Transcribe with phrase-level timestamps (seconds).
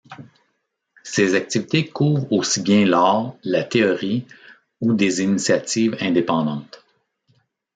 [1.03, 4.25] Ses activités couvrent aussi bien l'art, la théorie
[4.79, 6.83] ou des initiatives indépendantes.